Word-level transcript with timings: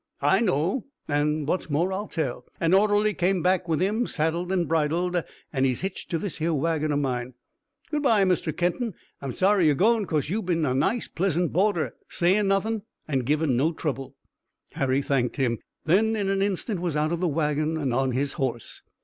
"I 0.23 0.39
know, 0.39 0.87
an' 1.07 1.45
what's 1.45 1.69
more 1.69 1.93
I'll 1.93 2.07
tell. 2.07 2.45
An 2.59 2.73
orderly 2.73 3.13
came 3.13 3.43
back 3.43 3.67
with 3.67 3.79
him 3.79 4.07
saddled 4.07 4.51
an' 4.51 4.65
bridled 4.65 5.23
an' 5.53 5.63
he's 5.63 5.81
hitched 5.81 6.09
to 6.09 6.17
this 6.17 6.39
here 6.39 6.55
wagon 6.55 6.91
o' 6.91 6.95
mine. 6.97 7.35
Good 7.91 8.01
bye, 8.01 8.25
Mr. 8.25 8.51
Kenton, 8.57 8.95
I'm 9.21 9.31
sorry 9.31 9.67
you're 9.67 9.75
goin' 9.75 10.07
'cause 10.07 10.27
you've 10.27 10.47
been 10.47 10.65
a 10.65 10.73
nice, 10.73 11.07
pleasant 11.07 11.53
boarder, 11.53 11.93
sayin' 12.09 12.47
nothin' 12.47 12.81
an' 13.07 13.19
givin' 13.25 13.55
no 13.55 13.73
trouble." 13.73 14.15
Harry 14.71 15.03
thanked 15.03 15.35
him, 15.35 15.59
and 15.85 16.15
then 16.15 16.15
in 16.15 16.29
an 16.29 16.41
instant 16.41 16.79
was 16.81 16.97
out 16.97 17.11
of 17.11 17.19
the 17.19 17.27
wagon 17.27 17.77
and 17.77 17.93
on 17.93 18.11
his 18.11 18.33
horse. 18.33 18.81